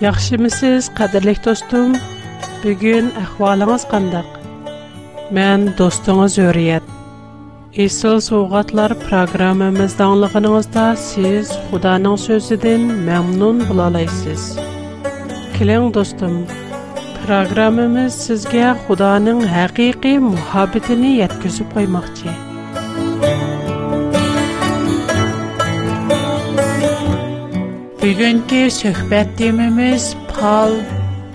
Яхшы 0.00 0.36
мисез, 0.38 0.86
кадерле 0.94 1.32
достум? 1.42 1.96
Бүген 2.62 3.08
ахвалыңыз 3.18 3.86
qanday? 3.90 4.22
Мен 5.34 5.72
достуңуз 5.78 6.36
Өрият. 6.38 6.86
Исыл 7.74 8.20
соғатлар 8.22 8.94
программамызда 9.02 10.06
аңлыгыныңызда 10.06 10.84
сиз 11.02 11.50
Худанын 11.72 12.14
сөзүдөн 12.28 12.86
мамнун 13.10 13.64
боло 13.66 13.88
аласыз. 13.90 14.46
Келең 15.58 15.90
достум, 15.90 16.44
программамыз 17.24 18.20
сизге 18.28 18.76
Худанын 18.86 19.42
хакыйкы 19.50 20.20
мухаббетин 20.22 21.02
жеткизип 21.18 21.74
Bugünkü 27.98 28.68
söhbət 28.70 29.30
temimiz 29.40 30.04
pal, 30.34 30.74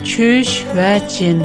çüş 0.08 0.52
və 0.77 0.94
cin. 1.16 1.41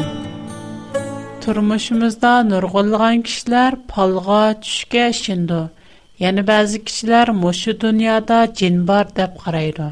Turmuşumuzda 1.42 2.34
nurg'ulg'an 2.50 3.24
kishilar 3.26 3.74
palğa 3.90 4.44
tushga 4.60 5.08
ishindu. 5.14 5.58
Yana 5.64 6.14
yəni 6.38 6.44
ba'zi 6.52 6.80
kishilar 6.90 7.32
mushu 7.40 7.74
dunyoda 7.84 8.38
jin 8.62 8.78
bor 8.92 9.10
deb 9.18 9.32
qaraydi. 9.42 9.88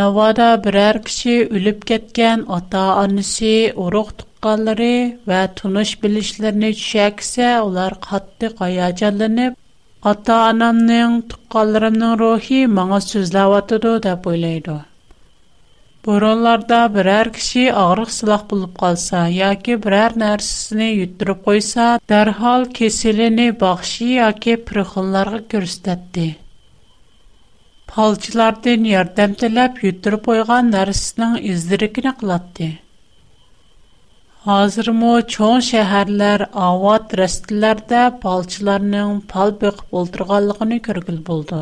Navoda 0.00 0.50
biror 0.68 1.00
kishi 1.08 1.38
o'lib 1.60 1.80
ketgan 1.92 2.44
ota-onasi, 2.58 3.54
urug'-tuqqanlari 3.86 4.94
va 5.32 5.40
tunish 5.62 5.96
bilishlarni 6.04 6.74
tushaksa, 6.80 7.48
ular 7.70 7.92
qattiq 8.10 8.54
hayajonlanib, 8.64 9.54
ата 10.08 10.34
анамның 10.50 11.14
туқалларымның 11.32 12.10
рухи 12.22 12.56
маңа 12.78 12.96
сөзләп 13.04 13.54
атыды 13.58 13.92
деп 14.06 14.26
ойлайды. 14.32 14.74
Буронларда 16.08 16.80
берәр 16.96 17.30
кеше 17.36 17.62
агырык 17.82 18.12
сылақ 18.16 18.44
булып 18.50 18.74
калса, 18.82 19.22
яки 19.36 19.78
берәр 19.86 20.18
нәрсәсен 20.24 20.82
йөттүрүп 20.90 21.40
койса, 21.46 21.86
дәрхал 22.12 22.66
кеселенә 22.76 23.48
бахши 23.62 24.10
яки 24.18 24.58
прихонларга 24.68 25.40
күрсәтте. 25.54 26.26
Палчылардан 27.94 28.84
ярдәм 28.92 29.38
теләп 29.44 29.80
йөттүрүп 29.86 30.28
койган 30.34 30.70
нәрсәсенең 30.76 31.38
издирекне 31.54 32.12
кылатты. 32.20 32.74
Hozirmo 34.48 35.10
cho'ng 35.34 35.60
shaharlar 35.66 36.38
avod 36.64 37.12
rastlarda 37.20 38.00
palchilarning 38.24 39.12
pal 39.32 39.52
bo'qib 39.62 39.94
o'ltirganligini 40.00 40.76
ko'rgil 40.88 41.20
bo'ldi. 41.28 41.60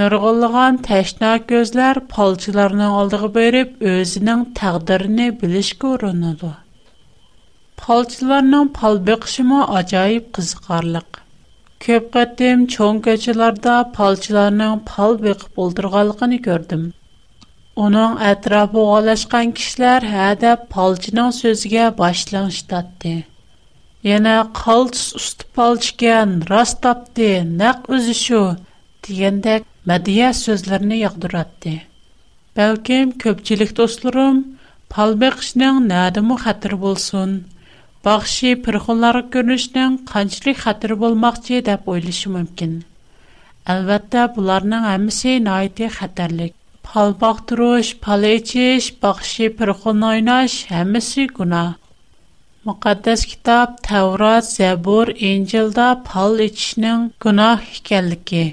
Nurg'ulg'an 0.00 0.74
tashna 0.88 1.30
ko'zlar 1.52 2.00
palchilarning 2.14 2.96
oldiga 2.98 3.30
berib 3.38 3.70
o'zining 3.94 4.42
taqdirini 4.60 5.28
bilish 5.44 5.70
ko'rinadi. 5.86 6.50
Palchilarning 7.84 8.70
pal 8.80 9.00
bo'qishimi 9.08 9.62
ajoyib 9.80 10.26
qiziqarliq. 10.40 11.22
Ko'p 11.86 12.12
qatdim 12.18 12.68
cho'ng 12.76 13.00
ko'chalarda 13.08 13.78
palchilarning 14.00 14.84
pal 14.92 15.18
bo'qib 15.24 15.62
o'ltirganligini 15.66 16.40
ko'rdim. 16.50 16.84
Onun 17.82 18.14
ətrafı 18.22 18.78
oğalaşqan 18.80 19.48
kişilər 19.58 20.04
hədə 20.06 20.50
palçının 20.72 21.32
sözgə 21.38 21.86
başlanışdatdı. 22.00 23.14
Yenə 24.08 24.34
qalç 24.58 25.00
üstü 25.20 25.48
palçıqən, 25.58 26.36
rast 26.50 26.78
tapdı, 26.86 27.26
nəq 27.62 27.90
üzüşü, 27.98 28.42
deyəndə 29.08 29.56
mədiyə 29.92 30.28
sözlərini 30.44 31.00
yaqdıratdı. 31.02 31.74
Bəlkəm 32.60 33.16
köpçilik 33.24 33.74
dostlarım, 33.82 34.38
palbəqşinin 34.96 35.82
nədimi 35.90 36.38
xətir 36.46 36.76
bulsun, 36.86 37.32
baxşı 38.06 38.54
pırxınları 38.68 39.22
görünüşünün 39.34 39.98
qançlik 40.12 40.58
xətir 40.68 40.94
bulmaqçı 41.02 41.58
edəb 41.64 41.90
oylışı 41.96 42.36
mümkün. 42.38 42.78
Əlbəttə, 43.76 44.28
bunların 44.38 44.84
əmisi 44.98 45.40
naiti 45.48 45.90
xətərlik. 45.98 46.60
hal 46.94 47.14
baktırış, 47.20 47.96
pal 47.98 48.22
içiş, 48.24 49.02
bakışı 49.02 49.56
pırkın 49.58 50.00
oynaş 50.10 50.52
hemisi 50.70 51.26
günah. 51.38 51.74
Müqəddəs 52.66 53.24
kitab 53.30 53.70
Təvrat, 53.88 54.46
Zəbur, 54.56 55.08
İncildə 55.30 55.88
pal 56.04 56.38
içişinin 56.44 57.02
günah 57.24 57.60
ikənligi. 57.78 58.44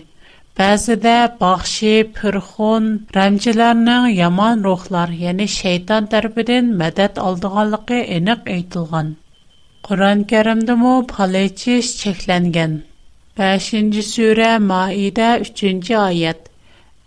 Bəzidə 0.59 1.15
baxşı, 1.43 1.93
pürxun, 2.17 2.85
rəmcilərinin 3.17 4.07
yaman 4.21 4.65
ruhlar, 4.67 5.13
yəni 5.23 5.47
şeytan 5.59 6.09
tərəfindən 6.11 6.73
mədəd 6.81 7.21
aldığanlığı 7.27 8.01
eniq 8.17 8.41
aytılğan. 8.55 9.13
Qur'an-Kərimdə 9.87 10.73
mə 10.83 10.95
pal 11.13 11.37
içiş 11.45 11.87
çəklənən. 12.03 12.75
5-ci 13.41 14.03
surə 14.13 14.51
Maidə 14.71 15.29
3-cü 15.47 15.95
ayət. 16.09 16.49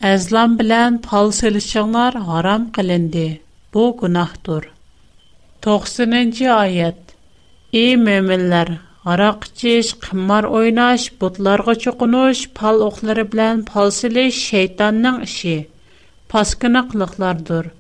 Әзлам 0.04 0.54
белән 0.58 0.96
пал 1.04 1.30
сөйлешчәңнәр 1.34 2.16
харам 2.26 2.64
bu 2.76 3.20
Бу 3.72 3.84
гунахтур. 4.00 4.66
90-нчы 5.62 6.44
аят. 6.54 6.98
И 7.72 7.96
мөминнәр, 7.96 8.80
арак 9.02 9.46
чиш, 9.56 9.94
кыммар 9.94 10.44
ойнаш, 10.44 11.10
бутларга 11.18 11.74
чукунуш, 11.74 12.50
пал 12.52 12.82
оклары 12.86 13.24
белән 13.24 13.64
пал 13.64 13.90
сөйлеш 13.90 14.34
шайтанның 14.42 15.22
ише. 15.24 15.56
Паскынаклыклардыр. 16.28 17.70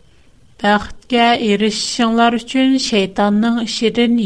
Бәхткә 0.64 1.28
ирешчәңнәр 1.36 2.38
өчен 2.40 2.78
шайтанның 2.88 3.66
ишеден 3.68 4.16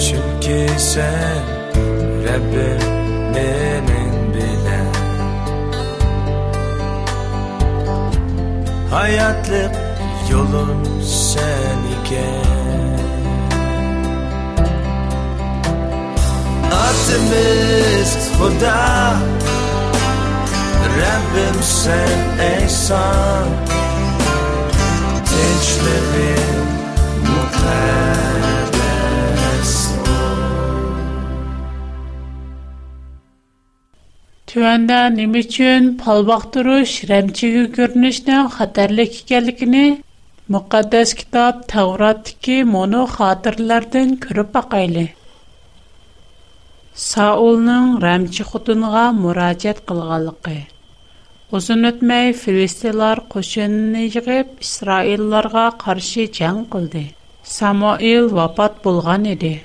Çünkü 0.07 0.59
sen 0.91 1.39
rabbim 2.27 2.83
mening 3.33 4.15
bilan 4.35 4.95
hayotlik 8.95 9.73
yo'lim 10.31 10.81
sen 11.29 11.79
ekan 11.97 12.62
optimist 16.81 18.21
Hoda 18.39 18.87
Rabbim 20.97 21.57
sen 21.79 22.19
ey 22.51 22.65
san 22.83 23.47
Gençlerin 25.33 26.61
mukaddes 27.29 29.73
Tüvəndə 34.53 34.99
nim 35.17 35.37
üçün 35.43 35.83
pal 36.03 36.19
baxdırış, 36.31 36.91
rəmçiyi 37.13 37.63
görünüşdən 37.77 38.43
xətərlik 38.57 39.11
ikənligini 39.23 39.85
müqəddəs 40.57 41.09
kitab 41.21 41.53
Tavratdakı 41.75 42.57
mono 42.75 43.03
xatırlardan 43.17 44.07
görüb 44.27 44.49
baxaylı. 44.59 45.05
Саулның 47.01 47.85
рәмчи 48.03 48.43
хутынга 48.47 49.03
мөрәҗәт 49.19 49.79
кылганлыгы. 49.91 50.57
Узын 51.59 51.87
үтмәй 51.89 52.33
филистилар 52.41 53.21
кошынны 53.33 54.03
җигеп, 54.15 54.51
Исраилларга 54.65 55.63
каршы 55.85 56.27
җан 56.39 56.59
кылды. 56.75 57.01
Самуил 57.53 58.29
вапат 58.37 58.77
булган 58.83 59.25
иде. 59.25 59.63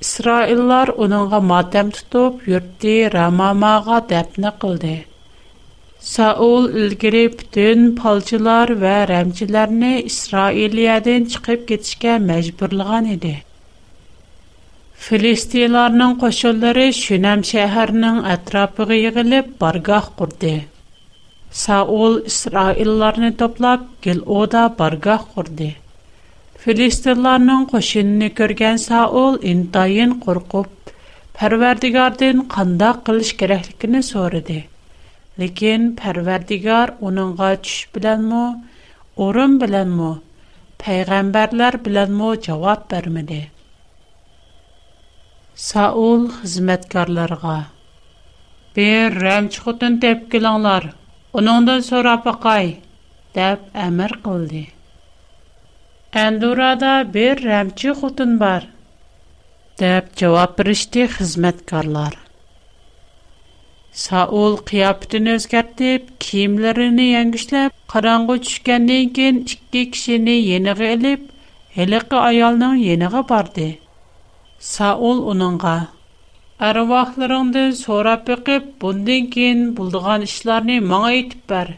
Исраиллар 0.00 0.94
уныңга 0.96 1.42
матәм 1.50 1.90
тутып, 1.98 2.40
йөртти 2.48 2.96
Рамамага 3.18 4.00
дәпнә 4.14 4.54
кылды. 4.64 4.94
Саул 6.14 6.70
илгире 6.86 7.26
бүтән 7.36 7.90
палчылар 8.00 8.72
ва 8.84 8.96
рәмчиләрне 9.12 9.92
Исраилиядән 10.08 11.28
чыгып 11.34 11.68
кетишкә 11.68 12.16
мәҗбүрлыгын 12.30 13.12
иде. 13.18 13.36
Филистиларның 15.04 16.12
қошулари 16.20 16.84
Шунам 16.98 17.42
шэхарның 17.48 18.16
атрапығы 18.34 18.96
үйгіліп 19.00 19.50
баргах 19.64 20.06
қурди. 20.20 20.52
Саул 21.62 22.16
Исраиларны 22.30 23.30
топлап, 23.42 23.84
гел 24.06 24.22
ода 24.36 24.62
баргах 24.80 25.26
қурди. 25.34 25.68
Филистиларның 26.64 27.68
қошуларның 27.74 28.32
көрген 28.40 28.80
Саул 28.86 29.36
интайын 29.52 30.16
қургуп, 30.26 30.72
Парвардигардың 31.40 32.42
қанда 32.56 32.90
қылыш 33.10 33.34
кереклікіні 33.42 34.00
сөриди. 34.08 34.58
Леген 35.42 35.86
Парвардигар 36.00 36.94
уныңға 37.10 37.50
чуш 37.68 37.78
білян 37.98 38.24
му, 38.32 38.42
Орын 39.28 39.58
білян 39.64 39.92
му, 40.00 40.14
пайғамбарлар 40.84 41.76
білян 41.88 42.16
Саул 45.64 46.24
хизмәткәрләргә: 46.38 47.52
"Бер 48.78 49.14
рәмч 49.22 49.54
хутын 49.66 49.94
тәп 50.02 50.24
киләңләр, 50.34 50.88
уныңдан 51.40 51.84
сорап 51.86 52.26
акай", 52.32 52.66
дип 53.38 53.62
әмер 53.84 54.12
кылды. 54.26 54.60
"Эндурада 56.24 56.90
бер 57.14 57.40
рәмч 57.46 57.84
хутын 58.02 58.36
бар", 58.42 58.66
дип 59.80 60.10
җавап 60.22 60.58
биришти 60.58 61.06
хизмәткәрләр. 61.16 62.18
Саул 64.04 64.58
қияптын 64.72 65.32
өзгәртіп, 65.38 66.10
киімлеріні 66.26 67.08
еңгішіліп, 67.22 67.72
қаранғы 67.94 68.38
түшкәнден 68.48 69.08
кен 69.20 69.40
ішкі 69.46 69.86
кішіні 69.96 70.36
еніғі 70.60 70.92
әліп, 70.98 71.26
әліқі 71.86 72.22
аялының 72.28 72.80
еніғі 72.96 73.24
барды. 73.32 73.68
Саул 74.64 75.18
уныңға, 75.30 75.72
«Әруақларыңды 76.66 77.62
сорап 77.78 78.22
бүкіп, 78.28 78.68
бұндың 78.84 79.26
кейін 79.34 79.58
бұлдыған 79.80 80.22
ішларыны 80.26 80.76
маңа 80.92 81.10
етіп 81.16 81.42
бәр. 81.52 81.72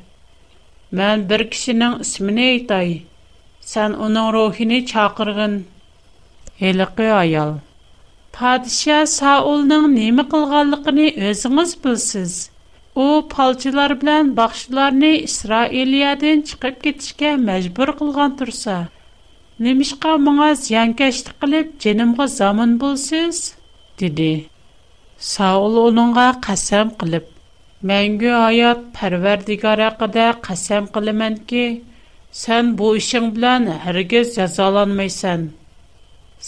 Мән 1.00 1.24
бір 1.32 1.42
кішінің 1.54 1.96
ісіміне 2.04 2.44
айтай. 2.50 2.92
Сән 3.72 3.96
оның 4.08 4.28
рухіні 4.36 4.78
чақырғын. 4.92 5.56
Елікі 6.70 7.08
аял. 7.16 7.50
Падыша 8.38 9.00
Саулның 9.16 9.88
немі 9.96 10.28
қылғалықыны 10.36 11.08
өзіңіз 11.32 11.72
білсіз. 11.86 12.36
О, 13.06 13.24
палчылар 13.34 13.96
білән 14.04 14.30
бақшыларыны 14.38 15.12
Исраилиядың 15.26 16.46
чықып 16.52 16.78
кетішке 16.86 17.34
мәжбүр 17.50 17.96
қылған 18.02 18.38
тұрса. 18.42 18.78
«Немишка 19.66 20.10
маңаз 20.24 20.60
ян 20.70 20.92
кәшті 20.98 21.32
қилип, 21.42 21.70
дженимға 21.84 22.26
замын 22.34 22.74
бұлсіз?» 22.82 23.38
Саул 25.28 25.78
онуңа 25.80 26.26
қасам 26.44 26.92
қилип, 27.00 27.24
«Менгі 27.90 28.28
аят 28.38 28.84
парвардигара 28.98 29.88
қада 30.02 30.26
қасам 30.46 30.84
қилимэн, 30.98 31.40
ки 31.48 31.64
сан 32.42 32.72
бу 32.82 32.92
үшын 33.00 33.26
билан 33.38 33.66
әргіз 33.74 34.30
зазаланмайсан. 34.36 35.48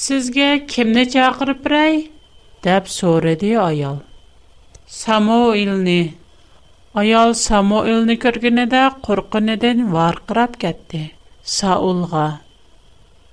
Сізге 0.05 0.49
кемне 0.75 1.03
жағыр 1.17 1.55
бірай?» 1.67 1.99
даб 2.69 2.87
сориди 2.89 3.53
айал. 3.59 3.97
Самуилни. 5.01 6.01
Айал 6.95 7.35
Самуилни 7.35 8.15
күргінеда 8.27 8.85
қорғынеден 9.09 9.89
вар 9.97 10.23
қырап 10.31 10.55
кәтти. 10.67 11.03
Саулға. 11.59 12.29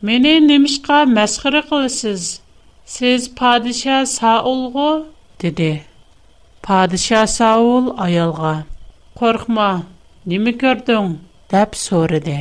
Мені 0.05 0.31
немішқа 0.45 0.97
мәсқірі 1.09 1.59
қылысыз. 1.69 2.25
Сіз 2.95 3.23
падыша 3.39 3.95
сауылғы? 4.09 4.89
Деді. 5.44 5.69
Падиша 6.61 7.23
Саул 7.35 7.88
аялға. 8.05 8.51
Қорқма, 9.17 9.69
немі 10.29 10.53
көрдің? 10.63 11.09
Дәп 11.53 11.73
сөріде. 11.81 12.35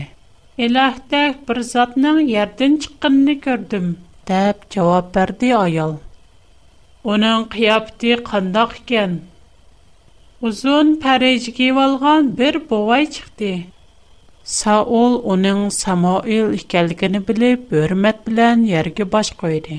Илахтәк 0.67 1.41
бір 1.49 1.61
затның 1.71 2.19
ердін 2.35 2.77
чыққынны 2.85 3.37
көрдім. 3.49 3.87
Дәп 4.33 4.67
жауап 4.77 5.09
бәрді 5.17 5.55
аял. 5.63 5.95
Оның 7.15 7.47
қияпты 7.57 8.19
қандақ 8.31 8.77
кен. 8.93 9.17
Узун 10.45 10.95
пәрежге 11.07 11.71
валған 11.81 12.35
бір 12.43 12.61
бовай 12.73 13.09
чықты. 13.17 13.55
Саул 14.55 15.15
оның 15.35 15.63
Самоил 15.75 16.53
икәлгенә 16.57 17.19
билеп, 17.31 17.63
бөрмәт 17.73 18.21
белән 18.27 18.61
ярга 18.73 19.03
баш 19.15 19.31
койды. 19.41 19.79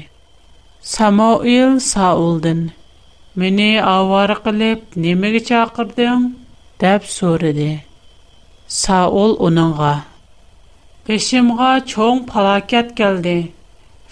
Самоил 0.95 1.77
Саулдан: 1.85 2.65
"Мине 3.43 3.69
авар 3.91 4.33
кылып, 4.47 4.97
нимәгә 5.05 5.39
чакырдың?" 5.51 6.25
дип 6.83 7.05
сорыды. 7.13 7.69
Саул 8.79 9.37
оныңга: 9.49 9.93
"Пешимгә 11.05 11.71
чоң 11.93 12.19
палакат 12.33 12.91
келде. 12.99 13.37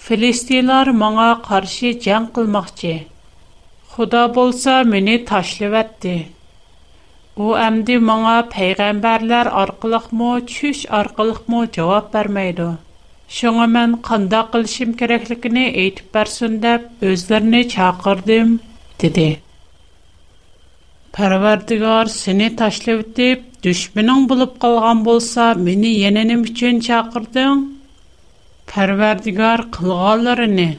Филистиләр 0.08 0.94
моңа 1.04 1.28
каршы 1.50 1.94
җан 2.08 2.32
кылмакчы. 2.40 2.96
Худа 3.92 4.28
булса 4.40 4.82
мине 4.96 5.18
ташлып 5.34 6.12
UMD 7.38 7.90
маңа 8.08 8.34
пәйгамбәрләр 8.52 9.48
аркылыкмы, 9.62 10.28
чүш 10.52 10.84
аркылыкмы 11.00 11.64
җавап 11.78 12.06
бермәйди. 12.14 12.68
Шуңа 13.38 13.66
мен 13.74 13.98
кандай 14.08 14.46
кылышым 14.54 14.94
кирәклекне 15.02 15.66
әйтеп 15.82 16.16
берсен 16.16 16.56
дип 16.66 17.04
үзләренә 17.10 17.62
чакырдым, 17.74 18.54
диде. 19.04 19.28
Парвардигар 21.18 22.08
сине 22.16 22.48
ташлап 22.64 23.04
дип, 23.20 23.44
düşменең 23.68 24.30
булып 24.32 24.56
калган 24.64 25.04
булса, 25.10 25.50
мине 25.68 25.92
яненем 25.98 26.48
өчен 26.48 26.80
чакырдың. 26.88 27.66
Парвардигар 28.74 29.68
кылганларыны 29.76 30.70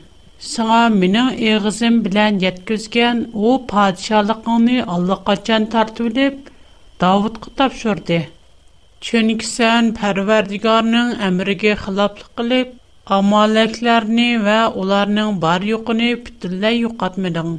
Сыңа 0.45 0.79
минең 0.95 1.29
егызым 1.43 1.95
белән 2.07 2.39
яткызган 2.43 3.21
у 3.43 3.53
падишалыгыңны 3.71 4.81
аллакачан 4.95 5.65
тартылып, 5.75 6.51
Давыдка 7.05 7.51
тапшырды. 7.61 8.19
Чөнки 9.07 9.47
сән 9.51 9.89
Парвардигарның 10.01 11.15
әмригә 11.29 11.73
хилаплык 11.85 12.29
кылып, 12.41 12.75
амалекләрне 13.19 14.29
ва 14.49 14.59
уларның 14.83 15.33
бар 15.47 15.65
юкын 15.71 16.01
бүтәнле 16.27 16.73
юкатмадың. 16.77 17.57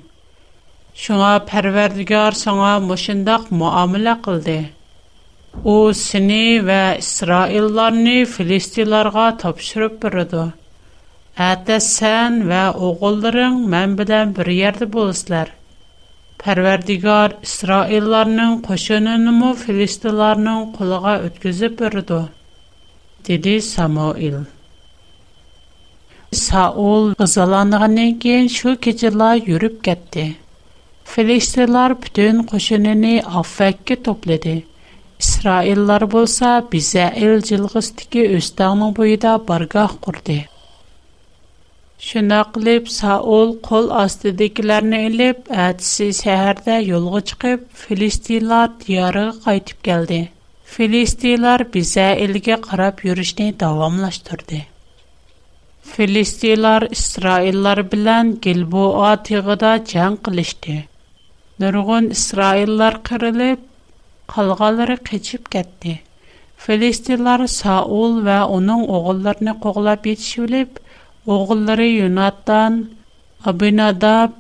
Шуңа 1.05 1.33
Парвардигар 1.49 2.37
сыңа 2.43 2.73
мошындак 2.91 3.49
муамила 3.49 4.15
кылды. 4.29 4.59
У 5.63 5.79
сине 6.03 6.61
ва 6.69 6.81
Исраилларны 7.01 8.17
Филистиларга 8.35 9.27
тапшырып 9.45 9.99
бирде. 10.05 10.45
Әтті 11.45 11.75
сән 11.85 12.37
вә 12.51 12.59
оғылдырың 12.85 13.57
мән 13.71 13.91
bir 13.97 14.11
бір 14.37 14.47
ерді 14.53 14.85
болыслар. 14.93 15.49
Пәрвәрдігар 16.43 17.35
Исраилларының 17.47 18.55
қошынынымы 18.67 19.51
филистиларының 19.63 20.63
құлыға 20.79 21.13
өткізіп 21.27 21.75
бірді, 21.83 22.17
деді 23.29 23.53
Самоил. 23.67 24.39
Саул 26.39 27.07
ғызаланығынен 27.21 28.17
кейін 28.25 28.49
шу 28.55 28.75
кетіла 28.87 29.29
үріп 29.57 29.77
кәтті. 29.91 30.25
Филистилар 31.13 31.97
бүтін 32.05 32.41
қошыныны 32.53 33.13
афәкке 33.43 33.99
топледі. 34.09 34.57
Исраиллар 35.21 36.07
болса, 36.17 36.55
бізә 36.73 37.07
әл 37.27 37.41
жылғыстыке 37.51 38.25
өстәңің 38.41 38.97
бойыда 39.01 39.39
барға 39.53 39.89
құрды. 40.07 40.43
Шунаqлып 42.05 42.89
Саул 42.93 43.53
қол 43.67 43.87
астыдекіләрне 43.99 44.97
алып, 45.07 45.47
әтсез 45.61 46.19
шәһәрдә 46.25 46.75
юлға 46.87 47.21
чыгып, 47.31 47.63
Филистиялар 47.85 48.73
диярыга 48.83 49.31
кайтып 49.45 49.79
geldi. 49.87 50.19
Филистиялар 50.75 51.63
бизә 51.75 52.05
илгә 52.25 52.57
карап 52.67 53.01
юрыштың 53.07 53.49
тәвамлаштырды. 53.63 54.59
Филистиялар 55.95 56.85
Исраиллар 56.99 57.81
белән 57.95 58.31
Гилбоа 58.45 59.15
тәгыдә 59.31 59.73
җан 59.93 60.19
кылышты. 60.27 60.77
Дөреген 61.57 62.11
Исраиллар 62.19 62.99
кырылып, 63.09 63.65
калгылары 64.35 64.99
кечәп 65.11 65.49
кетти. 65.57 65.97
Филистиялар 66.67 67.47
Саул 67.57 68.21
ва 68.29 68.43
аның 68.45 68.85
огылларын 68.99 69.55
коглап 69.65 70.05
ятшылып 70.13 70.81
oğulları 71.27 71.85
Юнаттан, 71.85 72.83
Abinadab, 73.45 74.31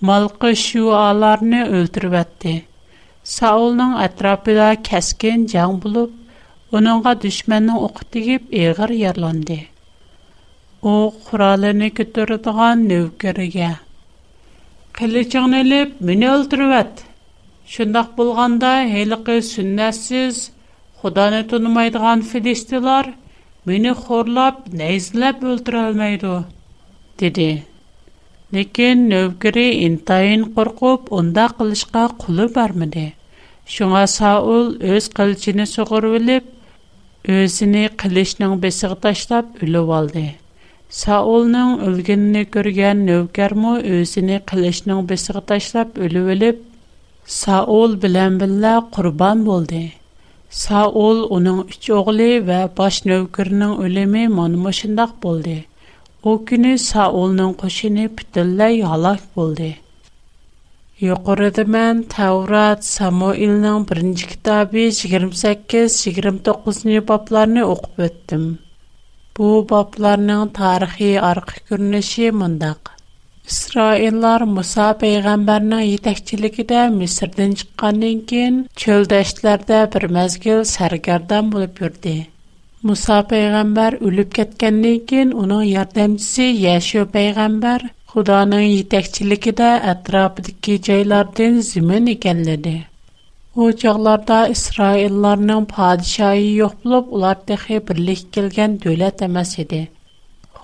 Malqı 0.00 0.56
şu 0.56 0.94
alarını 0.94 1.62
Саулның 3.24 4.04
etdi. 4.04 4.20
кәскен 4.20 4.20
ətrafında 4.20 4.82
kəskin 4.88 5.46
can 5.52 5.82
bulub, 5.82 6.10
onunğa 6.72 7.14
düşmənin 7.24 7.76
oxu 7.86 8.04
digib 8.12 8.52
eğir 8.52 8.88
yerlandı. 9.04 9.58
O, 10.82 11.14
quralını 11.24 11.86
götürdüğən 11.98 12.78
növkərəgə. 12.92 13.70
Qılıçını 14.98 15.56
elib, 15.64 16.00
məni 16.08 16.28
öldürüb 16.34 16.72
et. 16.72 17.04
Şundaq 17.66 18.06
bulğanda 18.16 18.84
«Мені 23.66 23.92
хорлап, 24.06 24.66
найзлап 24.76 25.40
өлтір 25.40 25.76
алмайду», 25.86 26.32
деде. 27.20 27.46
Некен 28.56 29.06
нөвкері 29.12 29.62
интайын 29.86 30.42
тайын 30.52 31.00
онда 31.18 31.46
қылышка 31.60 32.02
қулу 32.24 32.50
бар 32.58 32.74
миде. 32.82 33.06
Шуңа 33.76 34.02
Саул 34.16 34.68
өз 34.96 35.08
қылчыни 35.16 35.64
суғыр 35.70 36.10
өліп, 36.18 36.44
өзіни 37.38 37.86
қылышның 38.04 38.58
бесігташлап 38.66 39.56
өлі 39.68 39.84
валды. 39.92 40.26
Саулның 41.00 41.72
өлгені 41.88 42.44
көрген 42.58 43.02
нөвкер 43.08 43.54
му 43.64 43.78
өзіни 43.96 44.42
қылышның 44.52 45.02
бесігташлап 45.14 45.96
өлі 46.08 46.26
вэліп, 46.28 46.60
Саул 47.40 47.96
білям 48.04 48.36
билла 48.44 48.76
қурбан 48.92 49.46
болды. 49.48 49.82
Saul 50.62 51.16
uning 51.34 51.58
uch 51.62 51.86
o'g'li 51.98 52.26
va 52.48 52.58
bosh 52.80 52.98
navkarining 53.10 53.72
o'limi 53.84 54.20
mana 54.36 54.56
mushundoq 54.66 55.12
bo'ldi. 55.24 55.54
U 56.28 56.30
kuni 56.50 56.72
Saulning 56.90 57.50
qo'shini 57.62 58.04
butunlay 58.20 58.74
halok 58.92 59.22
bo'ldi. 59.40 59.66
Yuqorida 61.08 61.62
men 61.78 61.96
Tavrat 62.14 62.80
Samuelning 62.96 63.80
1-kitobi 63.90 64.82
28-29 65.00 67.02
boblarni 67.10 67.62
o'qib 67.74 67.96
o'tdim. 68.08 68.44
Bu 69.38 69.48
boblarning 69.74 70.44
tarixiy 70.60 71.16
orqa 71.34 71.56
ko'rinishi 71.72 72.26
mundaq. 72.44 72.80
İsraillar 73.48 74.42
Musa 74.54 74.84
peyğəmbərinin 75.00 75.80
yetəkçiligində 75.86 76.82
Misirdən 76.92 77.50
çıxandan 77.62 78.20
kən 78.30 78.54
çöldəşlərdə 78.84 79.80
bir 79.96 80.04
məzgil 80.16 80.62
sərgərdan 80.70 81.50
olub 81.58 81.82
yurdi. 81.82 82.14
Musa 82.90 83.18
peyğəmbər 83.32 83.98
ölüb 84.10 84.30
getgəndən 84.38 84.96
kən 85.12 85.34
onun 85.44 85.66
yardımçısı 85.74 86.46
Yaşu 86.62 87.02
peyğəmbər 87.18 87.84
Xudanın 88.14 88.64
yetəkçiligində 88.64 89.68
ətrafdakı 89.92 90.78
yerlərdən 90.88 91.58
zimin 91.68 92.08
ikənlədi. 92.14 92.74
O 93.56 93.68
çağlarda 93.84 94.38
İsraillərinin 94.56 95.64
padişahı 95.76 96.48
yox 96.62 96.80
olub, 96.86 97.12
ular 97.20 97.36
təxi 97.52 97.82
birlik 97.92 98.24
gələn 98.40 98.80
dövlət 98.88 99.26
emas 99.28 99.58
idi. 99.66 99.84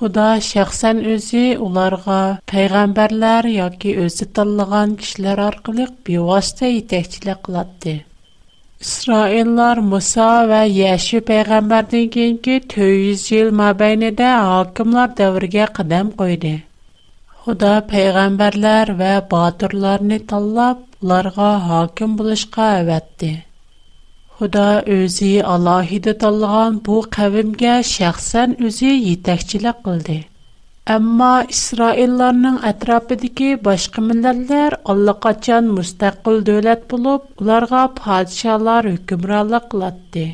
Худа 0.01 0.29
шәхсән 0.45 1.01
үзе 1.15 1.41
уларга 1.65 2.19
пәйгамбәрләр 2.53 3.49
яки 3.55 3.91
үзе 4.05 4.25
танлаган 4.39 4.95
кешеләр 5.03 5.43
аркылы 5.47 5.87
бевасита 6.09 6.71
итәкчелек 6.77 7.43
кылатты. 7.49 7.93
İsraillər 8.87 9.83
Musa 9.91 10.29
və 10.53 10.63
Yəşi 10.71 11.21
peyğəmbərdən 11.33 12.09
keyinki 12.17 12.57
200 12.77 13.27
il 13.43 13.53
məbəyində 13.61 14.33
hakimlər 14.49 15.13
dövrünə 15.21 15.69
qədəm 15.81 16.15
qoydu. 16.23 16.55
Xuda 17.45 17.75
peyğəmbərlər 17.93 18.97
və 19.05 19.13
baturlarını 19.37 20.23
tanlab, 20.33 20.81
onlara 21.03 21.53
hakim 21.69 22.17
buluşqa 22.23 22.73
əvətdi. 22.81 23.35
Худа 24.41 24.69
өзі 24.97 25.31
Аллахиды 25.55 26.13
талған 26.23 26.77
бұл 26.87 27.03
қәвімге 27.17 27.73
шәқсән 27.89 28.55
өзі 28.69 28.93
етәкчілік 29.11 29.83
қылды. 29.91 30.17
Әмма 30.97 31.31
Исраилларның 31.57 32.57
әтрапыдегі 32.73 33.51
башқы 33.69 34.07
мүлләлләр 34.09 34.79
Алла 34.95 35.17
қачан 35.27 35.69
мұстәқіл 35.81 36.41
дөләт 36.55 36.89
болып, 36.95 37.29
ұларға 37.45 37.85
падшалар 38.01 38.95
өкімралық 38.97 39.69
қылатты. 39.77 40.31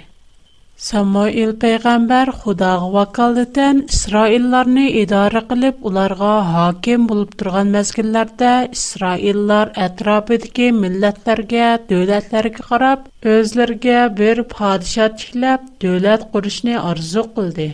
Самуил 0.77 1.53
пәйгамбәр 1.61 2.29
Худага 2.43 2.89
вакалдан 2.93 3.79
Исраилларны 3.91 4.85
идара 5.03 5.41
кылып, 5.49 5.79
уларга 5.89 6.35
хаким 6.51 7.07
булып 7.13 7.31
торган 7.41 7.71
мәзгилләрдә 7.77 8.51
Исраиллар 8.77 9.71
атрафыдагы 9.87 10.67
милләтләргә, 10.81 11.71
дәүләтләргә 11.93 12.65
карап, 12.69 13.07
özләргә 13.37 14.03
бер 14.21 14.43
падиша 14.53 15.07
тиклеп, 15.23 15.65
дәүләт 15.87 16.29
курышны 16.37 16.77
арзу 16.93 17.25
кылды. 17.39 17.71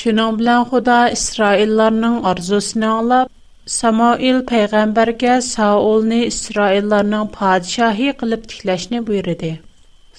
Шуның 0.00 0.40
белән 0.42 0.66
Худа 0.72 0.98
Исраилларның 1.14 2.16
арзусын 2.32 2.88
алып, 2.90 3.30
Самуил 3.78 4.42
пәйгамбәргә 4.50 5.38
Саулны 5.52 6.24
Исраилларның 6.32 7.30
падишаһи 7.38 8.10
кылып 8.24 8.50
тикләшне 8.54 9.00
буйрыды. 9.12 9.54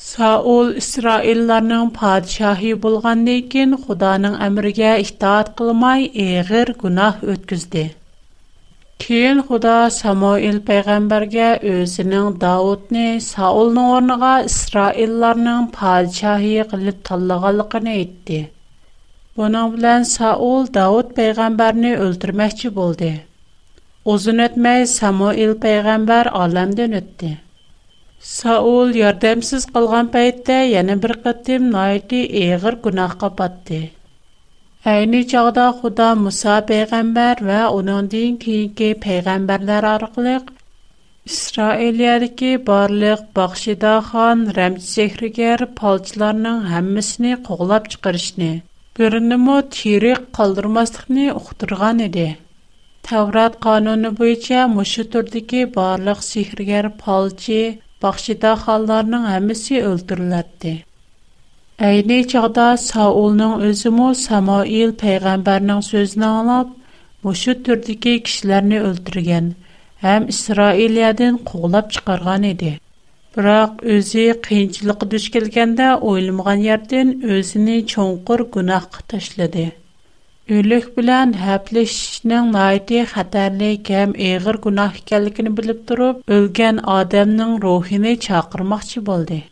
Саул 0.05 0.67
İsraillərinin 0.79 1.87
padişahı 1.93 2.71
bolğandan 2.81 3.39
kən 3.53 3.71
Xudanın 3.85 4.33
əmrinə 4.47 4.89
itaat 5.03 5.47
qılmay 5.61 6.03
əğir 6.25 6.71
günah 6.83 7.23
ötküzdi. 7.35 7.85
Keyin 9.05 9.41
Xuda 9.47 9.73
Samuel 9.95 10.59
peyğəmbərə 10.67 11.47
özünün 11.71 12.35
Davudni 12.45 13.07
Saulun 13.29 13.79
orniga 13.85 14.35
İsraillərinin 14.51 15.65
padişahı 15.79 16.67
qılıb 16.75 17.01
tanlığanlığını 17.09 17.95
aytdı. 17.99 18.39
Bunun 19.37 19.75
bilan 19.77 20.05
Саул 20.11 20.69
Davud 20.77 21.11
peyğəmbərni 21.23 21.95
öldürməkçi 22.05 22.73
boldi. 22.77 23.11
Uzun 24.15 24.45
ötməy 24.49 24.85
Samuel 24.97 25.57
peyğəmbər 25.67 26.33
aləmdən 26.45 26.99
ötdi. 27.03 27.33
Саул 28.25 28.95
ярдәмсез 28.99 29.65
калган 29.73 30.07
пәйтте, 30.13 30.55
яны 30.71 30.93
бер 31.03 31.11
кытым 31.25 31.65
найти 31.73 32.21
эгер 32.39 32.75
гунахка 32.85 33.29
патты. 33.41 33.81
Әйни 34.93 35.19
чагда 35.33 35.65
Худа 35.81 36.07
Муса 36.21 36.55
пәйгамбәр 36.71 37.43
ва 37.49 37.59
аның 37.67 38.07
дин 38.13 38.37
кийинки 38.45 38.87
пәйгамбәрләр 39.05 39.85
аркылык 39.93 40.49
Исраилиядәки 41.29 42.55
барлык 42.69 43.27
Бахшида 43.37 43.93
хан 44.09 44.43
Рәмсехригер 44.57 45.67
палчыларның 45.81 46.61
һәммәсен 46.71 47.37
куглап 47.49 47.89
чыгырышны, 47.93 48.49
бүренме 48.95 49.61
тирек 49.77 50.25
калдырмаслыкны 50.37 51.33
ухтырган 51.35 51.99
иде. 52.07 52.37
Таврат 53.09 53.57
кануны 53.67 54.11
буенча 54.11 54.67
мушы 54.77 55.03
турдыки 55.03 55.65
барлык 55.77 56.23
сехригер 56.29 56.89
палчы 57.03 57.61
baxşidaxonlarning 58.03 59.25
hammasi 59.31 59.75
o'ldiriladi 59.89 60.73
ayni 61.87 62.19
chog'da 62.31 62.67
saulning 62.89 63.55
o'zimi 63.67 64.09
samoil 64.27 64.91
payg'ambarning 65.03 65.81
so'zini 65.91 66.27
anglab 66.35 66.67
mushu 67.27 67.53
turdagi 67.67 68.13
kishilarni 68.27 68.79
o'ldirgan 68.89 69.45
ham 70.05 70.21
isroiliyadan 70.33 71.33
quvlab 71.49 71.87
chiqargan 71.95 72.43
edi 72.53 72.71
biroq 73.39 73.73
o'zi 73.95 74.27
qiyinchilikqa 74.49 75.11
duch 75.15 75.27
kelganda 75.37 75.89
o'ylamagan 76.11 76.59
yerdan 76.69 77.07
o'zini 77.37 77.77
cho'nqur 77.93 78.39
gunohga 78.57 78.99
tashladi 79.13 79.65
Ölük 80.49 80.97
bilen 80.97 81.33
hepleşişinin 81.33 82.53
naiti 82.53 82.99
xatarli 83.01 83.81
hem 83.87 84.11
eğir 84.15 84.55
günah 84.63 84.93
ekenligini 84.95 85.57
bilip 85.57 85.89
durup, 85.89 86.23
ölgen 86.29 86.79
Adem'nin 86.83 87.61
ruhyny 87.61 88.15
çakırmak 88.19 88.83
boldy. 88.97 89.11
oldu. 89.11 89.43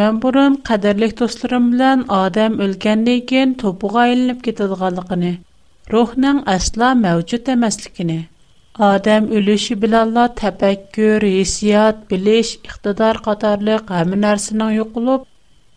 Мен 0.00 0.16
бұрын 0.22 0.54
қадірлік 0.66 1.10
достырым 1.18 1.64
білән 1.72 2.02
адам 2.18 2.54
өлгенлеген 2.66 3.50
топуға 3.62 4.04
айлынып 4.10 4.38
кетілғалықыны, 4.46 5.32
рухның 5.94 6.36
асла 6.52 6.92
мәвчуд 7.00 7.50
әмәсілікіні, 7.54 8.16
адам 8.86 9.26
өліші 9.40 9.74
білалла 9.82 10.24
тәпәккүр, 10.40 11.26
есіят, 11.34 12.00
біліш, 12.14 12.54
иқтидар 12.70 13.20
қатарлық 13.26 13.92
әмін 13.98 14.24
әрсінің 14.30 14.78
үйқылып, 14.80 15.26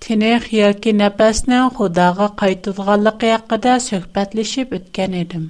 тінех 0.08 0.48
яки 0.60 0.94
нәпәсінің 1.02 1.68
худаға 1.82 2.30
қайтылғалықы 2.44 3.34
яқыда 3.34 3.74
сөхбәтлішіп 3.90 4.78
өткен 4.80 5.20
едім. 5.26 5.50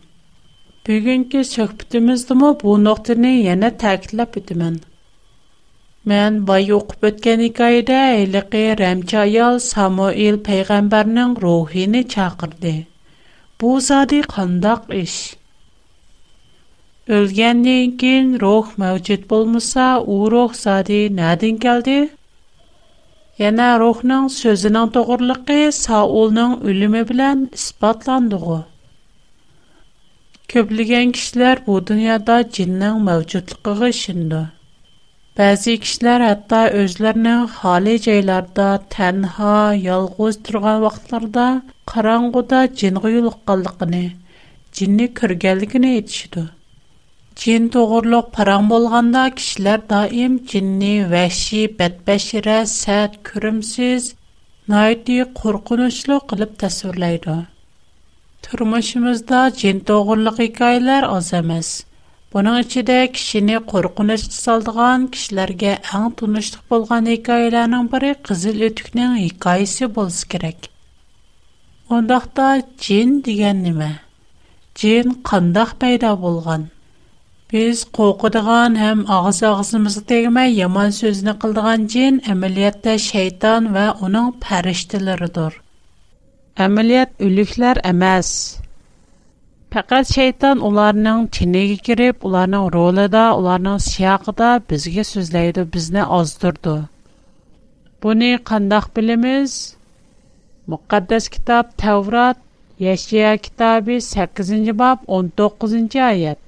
Бүгінгі 0.90 1.46
сөхбітіміздімі 1.54 2.56
бұл 2.66 2.82
нұқтыны 2.90 3.36
ене 3.54 3.70
тәкіліп 3.86 4.42
өтімін. 4.42 4.82
Mən 6.12 6.38
vay 6.48 6.66
oxub 6.76 7.06
ötən 7.08 7.42
hekayədə 7.46 7.98
həliqi 8.04 8.62
rəmçi 8.80 9.18
ayal 9.20 9.60
Samuel 9.66 10.38
peyğəmbərinin 10.50 11.36
ruhini 11.44 12.02
çağırdı. 12.14 12.74
Bu 13.62 13.70
zadi 13.86 14.20
qandaq 14.34 14.82
iş. 15.04 15.14
Ölgəndən 17.20 17.94
kin 18.04 18.34
ruh 18.44 18.68
mövcud 18.84 19.24
bolmasa, 19.32 19.86
o 20.14 20.16
ruh 20.36 20.52
zadi 20.64 21.00
nədən 21.22 21.60
gəldi? 21.68 21.96
Yana 23.42 23.70
ruhun 23.86 24.28
sözünün 24.40 24.94
doğruluğu 25.00 25.72
Saulun 25.80 26.60
ölümü 26.74 27.08
bilan 27.14 27.50
isbatlandı. 27.60 28.40
Köplügən 30.52 31.08
kişilər 31.20 31.58
bu 31.68 31.80
dünyada 31.88 32.42
cinnin 32.52 33.02
mövcudluğuna 33.08 33.90
işindi. 33.96 34.44
Bəzi 35.40 35.74
kişilər 35.84 36.22
hətta 36.24 36.58
özlərinin 36.80 37.46
xali 37.58 37.94
yerlərdə 38.02 38.66
tənha, 38.96 39.54
yalğız 39.88 40.36
turğan 40.50 40.76
vaxtlarda 40.86 41.46
qaranğuda 41.92 42.60
cinə 42.82 43.10
yoluqqanlığını, 43.16 44.02
cinni 44.80 45.08
körgənligini 45.20 45.94
etişidu. 46.02 46.44
Cin 47.46 47.64
toğurluq 47.78 48.28
paran 48.38 48.70
bolğanda 48.74 49.24
kişilər 49.40 49.80
daim 49.94 50.36
cinni, 50.54 50.94
vəhşi, 51.16 51.64
bədbəşirə, 51.82 52.58
sərt, 52.76 53.16
kürümsüz, 53.32 54.12
nəyiti 54.76 55.18
qorxunçlu 55.42 56.20
qılıb 56.34 56.54
təsvirləydi. 56.66 57.40
Turmuşumuzda 58.50 59.42
cin 59.64 59.82
toğurluq 59.90 60.38
hekayələr 60.46 61.10
az 61.16 61.34
emas. 61.42 61.72
Бұның 62.34 62.56
ішіде 62.64 62.94
кішіні 63.16 63.58
қорқыныш 63.72 64.22
тұсалдыған 64.34 65.04
кішілерге 65.16 65.74
әң 65.98 66.06
тұныштық 66.22 66.62
болған 66.74 67.10
екайланың 67.14 67.84
бірі 67.92 68.10
қызыл 68.30 68.58
өтікнің 68.72 69.20
екайысы 69.28 69.86
болыс 69.98 70.18
керек. 70.34 70.70
Ондақта 71.98 72.48
джин 72.80 73.12
деген 73.28 73.62
неме? 73.68 73.90
Джин 74.82 75.14
қандақ 75.30 75.76
пайда 75.84 76.16
болған? 76.24 76.66
Біз 77.54 77.84
қоқыдыған 78.00 78.80
әм 78.88 79.06
ағыз-ағызымызды 79.20 80.24
яман 80.62 80.90
сөзіні 81.04 81.38
қылдыған 81.46 81.86
джин 81.94 82.18
әмілетті 82.34 82.98
шайтан 83.12 83.70
ва 83.78 83.92
оның 84.10 84.34
пәріштілері 84.48 85.30
дұр. 85.38 85.62
Әмілет 86.68 87.14
үліклер 87.30 87.86
Faqat 89.74 90.06
şeytan 90.16 90.58
ularning 90.68 91.22
chiniga 91.36 91.76
kirib, 91.88 92.16
ularning 92.30 92.66
rolida, 92.74 93.22
ularning 93.40 93.80
siyaqida 93.90 94.50
bizga 94.72 95.04
so'zlaydi, 95.12 95.62
bizni 95.76 96.04
ozdirdi. 96.18 96.74
Buni 98.06 98.30
qandoq 98.50 98.86
bilamiz? 99.00 99.54
Muqaddas 100.74 101.26
kitob 101.38 101.66
Tavrat, 101.86 102.38
Yashaya 102.88 103.34
kitobi 103.48 103.96
8-bob 104.16 105.00
19-oyat. 105.22 106.42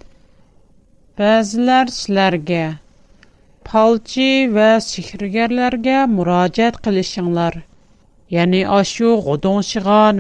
Ba'zilar 1.24 1.86
sizlarga 1.98 2.63
palchi 3.72 4.32
va 4.60 4.70
sehrgarlarga 4.91 5.98
murojaat 6.17 6.75
qilishinglar. 6.89 7.53
Яни 8.34 8.62
ашу 8.79 9.10
гыдын 9.25 9.62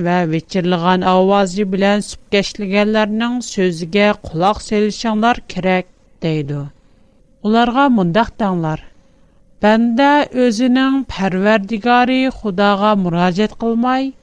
ва 0.05 0.17
вечерлеган 0.33 1.01
авыз 1.13 1.51
белән 1.73 2.03
сүпкәшлегәннәрнең 2.07 3.37
сөзиге 3.51 4.03
кулак 4.27 4.59
сәлчәңләр 4.67 5.37
кирәк, 5.53 5.85
диде. 6.25 6.59
Уларга 7.49 7.85
мондак 7.97 8.29
таңлар: 8.43 8.79
"Бәндә 9.65 10.11
özенең 10.45 10.93
пәрвәрдигары 11.15 12.19
Худага 12.37 12.91
мураҗәгать 13.05 13.57
кылмай, 13.63 14.13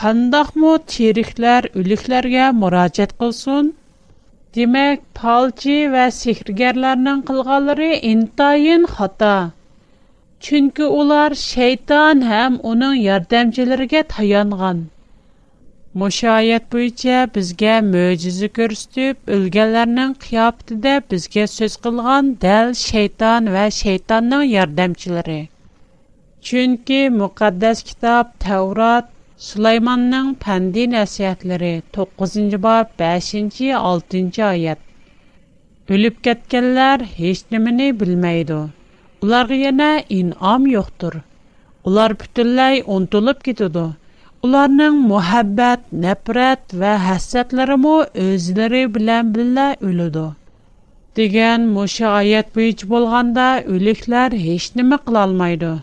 кандак 0.00 0.48
мо 0.62 0.72
терихләр 0.94 1.62
үликларга 1.82 2.46
мураҗәгать 2.62 3.16
кылсын. 3.20 3.74
Димәк, 4.54 4.98
пальчи 5.18 5.76
ва 5.96 6.04
сиһригәрләрнең 6.20 7.18
кылганлары 7.32 7.90
интайын 8.14 8.86
хата." 8.96 9.36
Чөнки 10.46 10.84
улар 10.98 11.34
шайтан 11.38 12.22
һәм 12.26 12.54
уның 12.68 12.92
ярдәмчеләргә 13.06 14.00
таянган. 14.12 14.78
Мошаят 16.02 16.70
буенча 16.74 17.18
безгә 17.34 17.74
мөҗизе 17.88 18.48
күрсәтеп, 18.58 19.18
үлгәннәрнең 19.36 20.14
кыяптыдә 20.22 20.94
безгә 21.10 21.44
сөз 21.56 21.76
кылган 21.86 22.30
дәл 22.46 22.72
шайтан 22.84 23.52
ва 23.56 23.66
шайтанның 23.80 24.46
ярдәмчеләре. 24.54 25.36
Чөнки 26.50 27.02
мөхәддәс 27.18 27.84
китап 27.92 28.32
Таврот 28.46 29.12
Сулайманның 29.50 30.32
пәнди 30.46 30.86
нәсиәтләре 30.96 31.74
9-нчы 32.00 32.62
баб 32.68 32.96
5-нчы 33.04 33.72
6-нчы 33.82 34.48
аят. 34.50 34.90
Үлеп 35.92 36.20
кеткәннәр 36.28 37.06
ularga 39.24 39.56
yana 39.60 39.86
inom 40.18 40.62
yo'qdir 40.74 41.16
ular 41.90 42.12
butunlay 42.22 42.78
unutilib 42.94 43.42
ketadi 43.48 43.82
ularning 44.48 44.94
muhabbat 45.10 45.82
nafrat 46.04 46.72
va 46.84 46.92
hasratlarimi 47.08 47.92
o'zlari 48.24 48.80
bilan 48.96 49.34
birga 49.36 49.66
o'ladi 49.90 50.22
degan 51.20 51.68
musha 51.74 52.14
oyat 52.22 52.48
bo'yicha 52.60 52.90
bo'lganda 52.94 53.46
o'liklar 53.76 54.26
hech 54.48 54.70
nima 54.80 55.00
qilolmaydi 55.06 55.74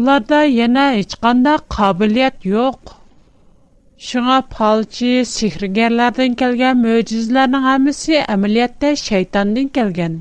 ularda 0.00 0.42
yana 0.58 0.88
hech 1.00 1.18
qanday 1.28 1.58
qobiliyat 1.78 2.52
yo'q 2.56 2.96
Шуңа 4.06 4.40
палчы 4.56 5.12
sehrgarlardan 5.34 6.34
kelgan 6.44 6.82
мөҗизләрнең 6.86 7.62
hammasi 7.70 8.18
amaliyotda 8.36 8.88
shaytondan 9.06 9.70
kelgan 9.78 10.18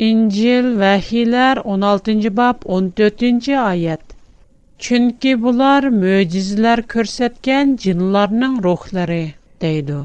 İncil 0.00 0.66
Vəhilər 0.80 1.58
16-cı 1.70 2.30
bab 2.36 2.62
14-cü 2.76 3.56
ayət. 3.62 4.14
Çünki 4.84 5.34
bunlar 5.42 5.88
möcüzələr 6.04 6.80
göstərən 6.94 7.74
cinlərin 7.82 8.54
ruhları 8.66 9.18
deydi. 9.64 9.98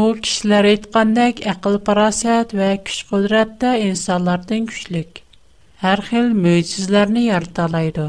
O 0.00 0.02
kişilər 0.26 0.68
etqandak 0.72 1.40
aql 1.54 1.78
parasət 1.88 2.52
və 2.60 2.68
güc 2.90 2.98
qudratda 3.14 3.72
insanlardan 3.86 4.68
güclük. 4.74 5.22
Hər 5.84 6.04
xil 6.10 6.28
möcüzələri 6.44 7.24
yarata 7.30 7.70
alaydı. 7.70 8.06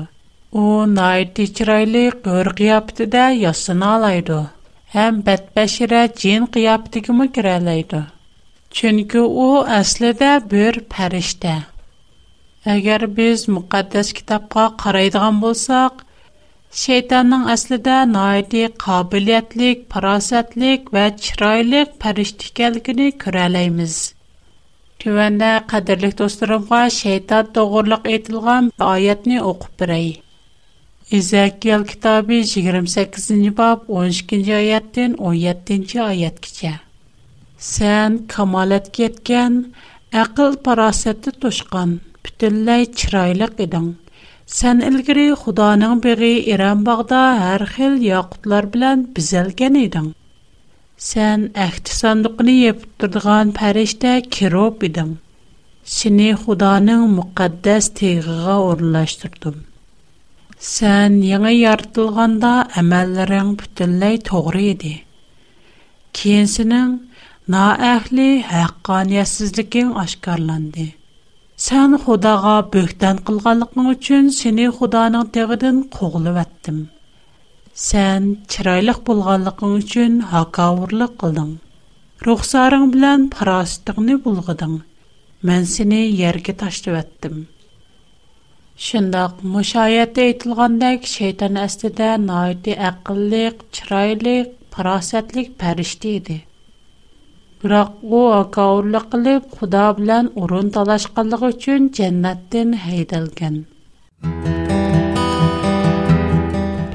O 0.63 0.67
nəhayət 0.98 1.41
çiraylı 1.62 2.04
qör 2.28 2.52
qiyafətində 2.60 3.30
yasına 3.46 3.93
alaydı. 4.02 4.43
Həm 4.98 5.24
bədbəşirə 5.32 6.04
cin 6.26 6.52
qiyafətinə 6.58 7.32
girə 7.39 7.56
alaydı. 7.63 8.04
Çünki 8.71 9.21
o 9.23 9.45
əslində 9.75 10.32
bir 10.51 10.77
fərishtə. 10.95 11.51
Əgər 12.73 13.06
biz 13.19 13.45
müqəddəs 13.49 14.10
kitabqa 14.17 14.65
qaraydigan 14.82 15.38
bolsaq, 15.43 16.01
şeytanın 16.82 17.45
əslində 17.53 17.95
nəhayəti 18.12 18.65
qabiliyyətlik, 18.84 19.86
farasətlik 19.95 20.91
və 20.97 21.06
çiraylıq 21.25 21.95
fərishtə 22.03 22.49
ikənligini 22.51 23.10
görə 23.23 23.45
alaymiz. 23.47 23.95
Tövəndə 25.03 25.51
qadirlik 25.71 26.17
dostlarımğa 26.23 26.82
şeytan 26.99 27.51
doğruluq 27.56 28.10
etilgan 28.17 28.67
ayətni 28.91 29.38
oxub 29.53 29.77
birəy. 29.86 30.10
İzəkiyel 31.21 31.88
kitabı 31.93 32.41
28-ci 32.43 33.53
bab 33.62 33.88
12-ci 34.01 34.58
ayətdən 34.62 35.15
17-ci 35.32 36.03
ayət 36.10 36.43
keçir. 36.49 36.77
Сән 37.65 38.17
камалат 38.30 38.91
кеткен, 38.93 39.56
ақыл 40.13 40.58
парасетті 40.62 41.32
төшкән, 41.41 41.96
бүтәнлай 42.22 42.86
чирайлык 42.93 43.58
идең. 43.65 43.88
Сән 44.46 44.84
илгәрәй 44.86 45.32
Худоның 45.39 45.96
бири 46.04 46.30
Иран 46.54 46.84
Багдар 46.86 47.39
һәр 47.41 47.65
хил 47.74 47.96
яҡутлар 48.10 48.67
белән 48.76 49.08
бизалгән 49.17 49.80
идең. 49.86 50.12
Сән 51.08 51.48
әхт 51.65 51.89
исәндуҡны 51.96 52.54
ептертдгән 52.72 53.56
фәришта, 53.58 54.13
киробидем. 54.38 55.17
Синне 55.98 56.34
Худоның 56.43 57.08
муҡаддас 57.17 57.89
тигъәгә 57.98 58.56
урлаштырдым. 58.70 59.63
Сән 60.60 61.17
яңа 61.26 61.50
яртылғанда 61.56 62.54
әмәлләрең 62.84 63.56
бүтәнлай 63.63 64.22
туҡры 64.30 64.63
иде. 64.76 64.96
Кен 66.13 66.46
На 67.53 67.60
әһли 67.88 68.23
һақ 68.47 68.71
каниәтсизлиген 68.88 69.91
ашкорланды. 70.01 70.86
Сән 71.65 71.93
Худага 72.07 72.55
бөктән 72.73 73.21
кылганлыгың 73.29 73.86
өчен 73.91 74.25
сине 74.38 74.65
Худаның 74.79 75.29
тегъринен 75.38 75.77
кугылып 75.93 76.39
аттым. 76.41 76.81
Сән 77.88 78.25
чирайлык 78.55 78.99
булганлыгың 79.10 79.77
өчен 79.77 80.17
хакаурлык 80.33 81.13
кылдың. 81.23 81.53
Рұхсарың 82.27 82.83
белән 82.97 83.25
парасаттыгны 83.38 84.19
булдыдың. 84.27 84.75
Мен 85.51 85.65
сине 85.75 86.01
ерге 86.31 86.53
таштып 86.65 86.99
аттым. 87.05 87.39
Шындақ 88.89 89.39
мушайате 89.55 90.25
әйтилгандак, 90.27 91.07
шейтан 91.15 91.55
астыда 91.63 92.12
наит 92.27 92.67
әқиллик, 92.91 93.63
biroq 97.62 97.91
u 98.17 98.20
akovurlik 98.39 99.06
qilib 99.13 99.46
xudo 99.58 99.86
bilan 100.00 100.26
o'rin 100.46 100.67
talashqanligi 100.76 101.48
uchun 101.54 101.88
jannatdan 102.00 102.74
haydalgan 102.86 103.56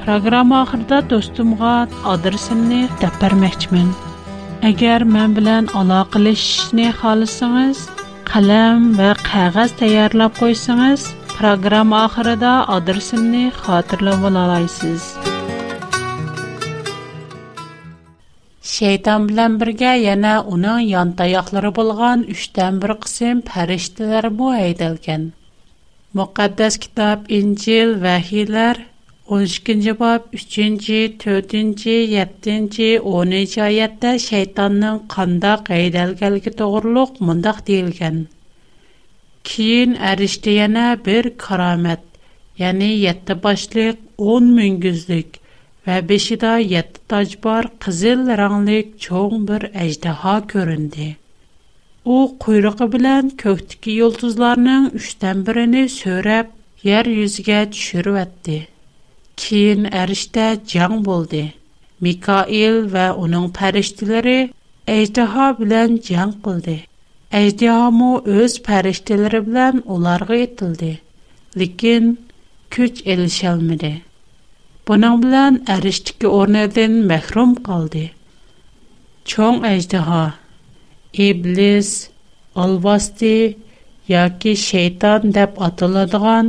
programma 0.05 0.61
oxirida 0.67 0.99
do'stimga 1.13 1.73
adresimni 2.13 2.81
deb 3.03 3.15
agar 4.71 4.99
men 5.17 5.29
bilan 5.39 5.63
aloqalashishni 5.81 6.87
xohlasangiz 7.01 7.79
qalam 8.31 8.79
va 9.01 9.09
qog'oz 9.31 9.71
tayyorlab 9.83 10.31
qo'ysangiz 10.41 11.01
program 11.37 11.89
oxirida 12.05 12.53
adresimni 12.79 13.45
xotirlab 13.63 14.19
ola 14.31 14.39
olasiz 14.49 15.03
shayton 18.75 19.25
bilan 19.29 19.53
birga 19.61 19.89
yana 20.03 20.31
uning 20.53 20.85
yon 20.91 21.09
tayoqlari 21.17 21.69
bo'lgan 21.79 22.21
uchdan 22.35 22.77
bir 22.83 22.91
qism 23.03 23.41
farishtalar 23.49 24.27
bu 24.39 24.47
aytilgan. 24.61 25.25
muqaddas 26.19 26.77
kitob 26.85 27.27
injil 27.39 27.89
vahiylar 28.05 28.79
12-ci 29.35 29.93
bab 29.99 30.21
3-cü, 30.39 31.01
4-cü, 31.25 31.93
7-ci, 32.13 32.89
10 33.11 33.35
oyatda 33.67 33.67
ayətdə 33.73 34.15
şeytanın 34.29 34.97
qanda 35.15 35.53
qeydəlgəlgi 35.69 36.55
doğruluq 36.63 37.13
mındaq 37.29 37.61
Keyin 37.69 38.19
Kiyin 39.51 39.93
ərişdiyənə 40.13 40.87
bir 41.07 41.31
karamət, 41.45 42.03
ya'ni 42.63 42.91
7 43.05 43.39
başlıq 43.47 43.95
10 44.17 44.51
müngüzlük, 44.61 45.42
Әбишедә 45.91 46.49
7 46.71 46.99
таҗ 47.11 47.31
бар, 47.45 47.65
кызыл 47.85 48.21
ранглы, 48.39 48.75
чөң 49.05 49.41
бер 49.49 49.63
әҗдәһа 49.85 50.35
күрөнде. 50.51 51.07
У 52.13 52.19
куйрыгы 52.43 52.87
белән 52.93 53.31
көктәки 53.41 53.95
ялтызларның 53.99 54.85
3-тен 55.05 55.41
бирене 55.49 55.81
сөреп, 55.95 56.53
йәр 56.91 57.09
юзгә 57.23 57.57
төшүреп 57.75 58.17
әйтте. 58.21 58.55
Кин 59.43 59.83
әриштә 60.03 60.45
җанг 60.75 61.03
булды. 61.09 61.43
Микаил 62.07 62.79
ва 62.95 63.09
аның 63.25 63.49
фәриштәләре 63.59 64.37
әҗдәһа 64.95 65.49
белән 65.59 65.99
җанг 66.07 66.39
булды. 66.47 66.77
Әҗдәһа 67.41 67.91
мо 67.99 68.13
үз 68.37 68.57
фәриштәләре 68.69 69.43
белән 69.51 69.83
оларга 69.83 70.39
ителде. 70.47 71.01
Bunun 74.87 75.23
bilan 75.23 75.63
erişdiki 75.67 76.27
ornadan 76.27 76.91
mahrum 77.07 77.55
qaldi. 77.55 78.11
Çoğ 79.25 79.65
ejdeha, 79.65 80.33
iblis, 81.27 81.91
alvasti, 82.63 83.37
yaki 84.13 84.53
şeytan 84.69 85.21
dəb 85.37 85.51
atıladığan 85.67 86.47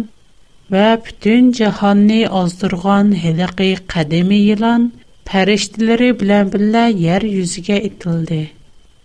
və 0.74 0.86
bütün 1.06 1.52
cəhanni 1.60 2.18
azdırğan 2.40 3.12
heliqi 3.24 3.68
qədimi 3.94 4.40
yılan 4.48 4.88
pərişdiləri 5.32 6.08
bilən 6.24 6.50
billə 6.56 6.84
yer 7.06 7.22
yüzgə 7.36 7.78
itildi. 7.90 8.40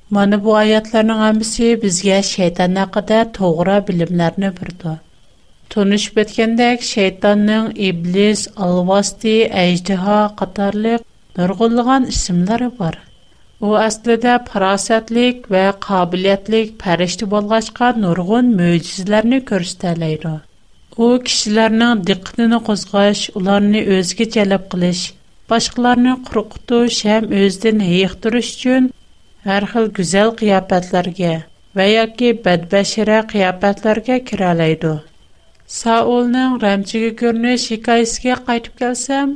Mani 0.10 0.42
bu 0.48 0.58
ayatlarının 0.64 1.22
amisi 1.30 1.68
bizgə 1.86 2.20
şeytan 2.36 2.82
haqqıda 2.84 3.20
toğra 3.40 3.78
bilimlərini 3.92 4.52
bürdü. 4.62 4.96
Tunishib 5.70 6.16
o'tgandek, 6.22 6.82
shaytonning 6.90 7.68
iblis, 7.88 8.46
alvasti, 8.68 9.34
ajdaho 9.64 10.16
qatorliq 10.40 11.04
nurg'unlagan 11.40 12.08
ismlari 12.14 12.70
bor. 12.80 12.96
U 13.68 13.76
aslida 13.82 14.34
farosatlik 14.48 15.46
va 15.56 15.66
qobiliyatlik 15.88 16.72
farishta 16.86 17.28
bo'lg'achqa 17.36 17.92
nurg'un 18.06 18.50
mo'jizalarni 18.62 19.42
ko'rsatalaydi. 19.52 20.32
U 21.10 21.12
kishilarning 21.28 22.02
diqqatini 22.10 22.62
qo'zg'ash, 22.72 23.24
ularni 23.42 23.84
o'ziga 24.00 24.28
jalb 24.38 24.66
qilish, 24.74 25.06
boshqalarni 25.54 26.16
qo'rqitish 26.32 27.06
ham 27.12 27.32
o'zidan 27.44 27.86
hayiqtirish 27.90 28.50
uchun 28.62 28.90
har 29.50 29.70
xil 29.76 29.94
go'zal 30.02 30.36
qiyofatlarga 30.44 31.36
va 31.82 31.88
yoki 31.98 32.34
badbashara 32.50 33.22
qiyofatlarga 33.36 34.20
kiralaydi. 34.32 34.96
Саулның 35.74 36.54
рәмчеге 36.64 37.10
көрінуі 37.18 37.58
шикайыске 37.64 38.36
қайтып 38.46 38.80
келсем, 38.84 39.34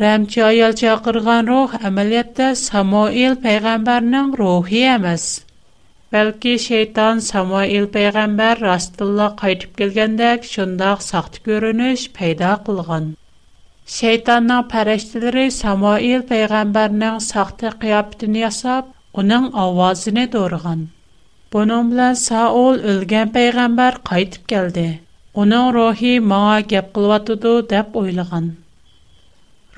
рәмче 0.00 0.40
аял 0.46 0.72
чақырған 0.80 1.46
рух 1.50 1.76
әмәлетті 1.90 2.48
Самуил 2.62 3.36
пәйғамбарның 3.44 4.32
рухи 4.40 4.80
әміз. 4.96 5.26
Бәлкі 6.16 6.54
шейтан 6.64 7.22
Самуил 7.28 7.86
пәйғамбар 7.98 8.64
растылла 8.66 9.28
қайтып 9.44 9.78
келгендек, 9.82 10.50
шындақ 10.56 11.06
сақты 11.10 11.44
көрініш 11.46 12.04
пайда 12.18 12.50
қылған. 12.66 13.06
Шейтанның 13.98 14.66
пәрештілері 14.74 15.46
Самуил 15.60 16.26
пәйғамбарның 16.32 17.22
сақты 17.30 17.72
қияптын 17.84 18.40
ясап, 18.42 18.90
оның 19.22 19.48
ауазыны 19.68 20.26
дұрған. 20.34 20.88
Бұның 21.54 21.94
Саул 22.26 22.88
қайтып 23.06 24.46
келді. 24.56 24.88
Оның 25.42 25.66
рухи 25.76 26.10
маңа 26.28 26.60
гәп 26.70 26.86
қылватыды 26.98 27.50
деп 27.72 27.96
ойлаған. 28.02 28.44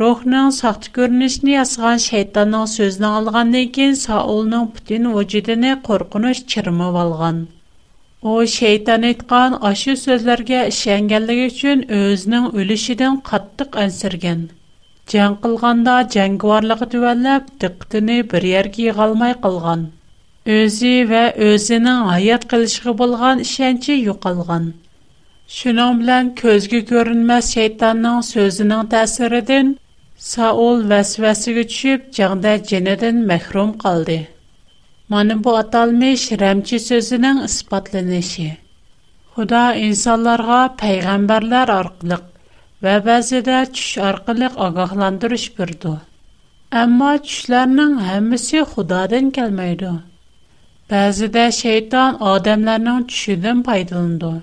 Рухның 0.03 0.51
сақты 0.59 0.93
көрінішіне 0.99 1.57
асыған 1.63 2.03
шайтанның 2.05 2.69
сөзін 2.73 3.07
алғаннан 3.09 3.67
кейін 3.79 3.97
Саулның 4.05 4.69
бүтін 4.77 5.09
вүжудіне 5.17 5.73
қорқыныш 5.89 6.43
чырмып 6.55 6.99
алған. 7.07 7.41
O 8.31 8.37
şeytan 8.53 9.05
etqan 9.11 9.53
aşı 9.73 9.95
sözlərə 10.05 10.63
işəngənliyi 10.75 11.51
üçün 11.51 11.83
özünün 11.99 12.47
ölüşüdən 12.63 13.19
qatlıq 13.31 13.79
ənsirgən. 13.87 14.47
Cəng 15.15 15.37
qılğanda 15.47 15.99
cəngvarlığı 16.17 16.91
düvəlləb 16.97 17.51
diqqətini 17.67 18.19
bir 18.35 18.49
yerə 18.55 18.73
yığalmay 18.89 19.37
qılğan. 19.49 19.85
Özü 20.61 20.95
və 21.15 21.25
özünün 21.53 22.09
həyat 22.15 22.49
qilişiga 22.55 22.97
bolğan 23.05 23.47
işənci 23.49 24.03
yo'qolgan. 24.09 24.73
Şunun 25.53 25.93
bilan 26.01 26.27
ko'zga 26.41 26.79
ko'rinmas 26.91 27.45
shaytonning 27.55 28.17
so'zining 28.33 28.83
ta'siridan 28.95 29.67
Saul 30.33 30.79
vasvasiga 30.91 31.63
tushib, 31.71 32.01
jangda 32.19 32.53
jinidan 32.73 33.17
mahrum 33.31 33.71
qoldi. 33.85 34.17
Mana 35.15 35.37
bu 35.45 35.51
atalmış 35.63 36.23
ramchi 36.43 36.79
so'zining 36.89 37.39
isbotlanishi. 37.49 38.47
Xudo 39.39 39.63
insonlarga 39.87 40.61
payg'ambarlar 40.83 41.69
orqali 41.81 42.19
va 42.89 42.95
ba'zida 43.09 43.59
tush 43.79 43.95
orqali 44.11 44.49
ogohlantirish 44.69 45.49
berdi. 45.63 45.95
Ammo 46.83 47.13
tushlarning 47.31 47.95
hammasi 48.11 48.59
Xudodan 48.73 49.27
kelmaydi. 49.41 49.93
Ba'zida 50.93 51.47
shayton 51.63 52.13
odamlarning 52.35 53.01
tushidan 53.15 53.59
foydalanadi. 53.73 54.35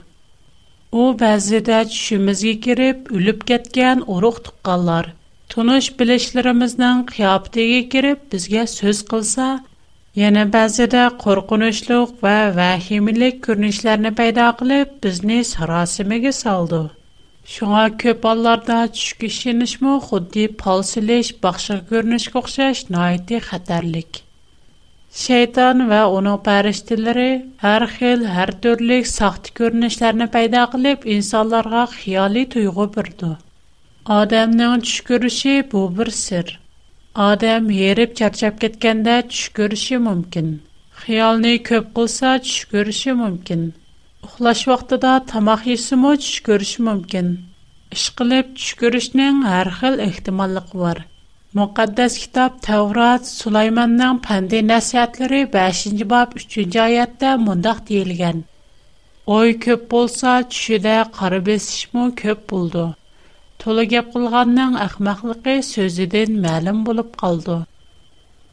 У 1.03 1.05
бәз 1.19 1.45
иде 1.57 1.77
чүемизгә 1.93 2.51
киреп 2.65 3.09
үлеп 3.15 3.41
кеткән 3.49 4.03
урух 4.13 4.37
тукканнар. 4.45 5.09
Туныш 5.53 5.87
билешләребезнең 6.01 7.01
хиябетә 7.15 7.65
киреп 7.95 8.21
безгә 8.35 8.61
сүз 8.73 9.01
кылса, 9.11 9.47
яңа 10.21 10.45
бәз 10.53 10.77
иде 10.85 11.01
коркунычлык 11.25 12.15
ва 12.27 12.35
вахимлек 12.59 13.41
көринешләрне 13.47 14.11
пайда 14.21 14.45
кылып 14.61 14.93
безне 15.07 15.39
сырасымыга 15.51 16.33
салды. 16.41 16.81
Шуңа 17.55 17.83
күп 18.05 18.29
алларда 18.33 18.77
чүк 19.01 19.17
кешенешме, 19.25 19.97
хөдди 20.07 20.47
фалсызлык, 20.63 21.35
бахшы 21.47 21.81
көринешкә 21.91 22.39
охшаш, 22.43 22.85
Şeytan 25.23 25.81
və 25.89 25.97
onun 26.13 26.39
pərishtələri 26.45 27.27
hər 27.61 27.83
xil, 27.91 28.23
hər 28.37 28.49
türlük 28.65 29.05
saxta 29.07 29.53
görünüşlərini 29.59 30.25
meydana 30.33 30.65
qılıb 30.73 31.05
insanlara 31.13 31.83
xiyali 31.91 32.43
duyğu 32.55 32.85
bürdü. 32.97 33.29
Adamın 34.17 34.81
düş 34.87 34.97
görüşü 35.11 35.53
bu 35.71 35.81
bir 35.99 36.11
sir. 36.17 36.51
Adam 37.27 37.71
yerib 37.77 38.11
çarçap 38.21 38.59
getkəndə 38.65 39.15
düş 39.29 39.45
görüşü 39.61 39.99
mümkün. 40.09 40.51
Xiyalni 41.03 41.55
köp 41.71 41.89
qılsa 41.99 42.35
düş 42.49 42.59
görüşü 42.75 43.13
mümkün. 43.21 43.65
Uxlaş 44.23 44.67
vaxtında 44.73 45.13
tamaq 45.33 45.61
yesim 45.71 46.05
o 46.05 46.13
düş 46.27 46.79
mümkün. 46.89 47.27
İş 47.99 48.05
qılıb 48.19 48.53
hər 48.67 49.01
xil 49.79 50.39
var. 50.83 51.05
Muqaddas 51.61 52.17
kitab 52.19 52.51
Tevrat 52.67 53.23
Sulaymanning 53.27 54.17
pandi 54.25 54.59
nasihatlari 54.71 55.37
5-ci 55.53 56.05
bab 56.13 56.33
3-cü 56.41 56.81
ayətdə 56.85 57.29
mundaq 57.43 57.77
deyilgan. 57.89 58.41
Oy 59.35 59.53
ko'p 59.65 59.85
bo'lsa, 59.93 60.33
tushida 60.55 60.95
qora 61.19 61.39
besishmi 61.47 62.09
ko'p 62.21 62.43
bo'ldi. 62.51 62.83
To'la 63.63 63.83
gap 63.93 64.11
qilganning 64.17 64.73
ahmoqligi 64.87 65.55
so'zidan 65.69 66.35
ma'lum 66.47 66.83
bo'lib 66.89 67.15
qoldi. 67.23 67.57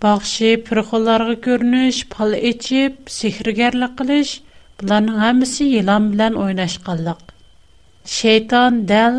Baxshi 0.07 0.49
pirxollarga 0.71 1.37
ko'rinish, 1.49 2.01
pal 2.17 2.31
ichib, 2.53 2.93
sehrgarlik 3.19 3.93
qilish, 4.03 4.33
bularning 4.79 5.19
hammasi 5.25 5.63
yilon 5.75 6.05
bilan 6.15 6.39
o'ynashqanlik. 6.45 7.23
Shayton 8.19 8.73
dal 8.95 9.15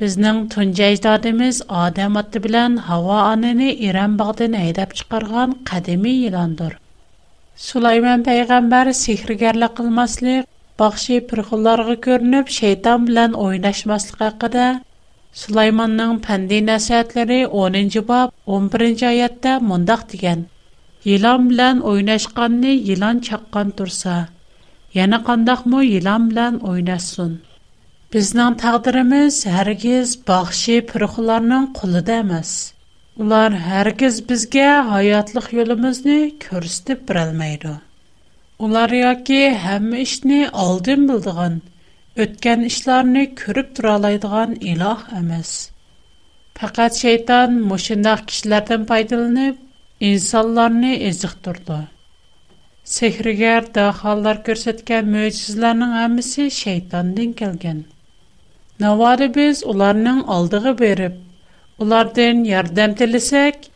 Bizning 0.00 0.36
tunja 0.52 0.86
ijodimiz 0.96 1.56
odam 1.78 2.14
oti 2.18 2.40
bilan 2.44 2.76
havo 2.84 3.16
onini 3.30 3.66
Iran 3.88 4.12
bog'dan 4.20 4.54
haydab 4.58 4.92
chiqargan 5.00 5.50
qadimiy 5.70 6.14
yilondir. 6.26 6.70
Sulaymon 7.66 8.24
payg'ambar 8.28 8.90
sehrgarlik 9.00 9.74
qilmaslik, 9.80 10.48
baxshi 10.82 11.16
pirxullarga 11.32 11.96
ko'rinib, 12.06 12.46
shayton 12.58 13.04
bilan 13.10 13.36
o'ynashmaslik 13.42 14.24
haqida 14.28 14.64
Sulaymonning 15.42 16.14
pandi 16.28 16.58
nasihatlari 16.70 17.40
10-bob 17.64 18.28
11-oyatda 18.60 19.52
mundaq 19.72 20.06
degan: 20.14 20.40
Yilon 21.10 21.42
bilan 21.52 21.76
o'ynashqanni 21.92 22.72
yilon 22.92 23.16
chaqqan 23.30 23.68
tursa, 23.82 24.16
yana 25.00 25.18
qandoqmi 25.30 25.80
yilon 25.94 26.22
bilan 26.34 26.60
o'ynasin. 26.72 27.32
Bizning 28.14 28.54
taqdirimiz 28.60 29.36
hargiz 29.56 30.12
baxshi 30.28 30.76
piruxlarning 30.92 31.66
qulida 31.80 32.14
emas. 32.22 32.48
Ular 33.24 33.52
hargiz 33.66 34.16
bizga 34.30 34.64
hayotlik 34.88 35.44
yo'limizni 35.58 36.16
ko'rsatib 36.44 37.04
bera 37.10 37.22
olmaydi. 37.26 37.74
Ular 38.68 38.90
yoki 39.00 39.38
hamma 39.66 40.00
ishni 40.06 40.40
oldin 40.64 41.04
bildigan, 41.10 41.54
o'tgan 42.24 42.64
ishlarni 42.70 43.22
ko'rib 43.42 43.68
tura 43.78 43.92
oladigan 44.00 44.58
iloh 44.72 45.06
emas. 45.20 45.54
Faqat 46.62 47.00
shayton 47.04 47.56
mushundaq 47.70 48.26
kishilardan 48.32 48.88
foydalanib, 48.90 49.54
insonlarni 50.10 50.92
eziqtirdi. 51.12 51.78
Sehrgar 52.98 53.62
daholar 53.80 54.36
ko'rsatgan 54.50 55.16
mo'jizalarning 55.16 55.96
hammasi 56.00 56.50
shaytondan 56.60 57.38
kelgan. 57.44 57.80
Навады 58.80 59.26
біз 59.34 59.58
уларның 59.70 60.20
алдығы 60.34 60.70
беріп, 60.78 61.16
улардың 61.84 62.38
ярдам 62.50 62.94
тілісек, 63.00 63.66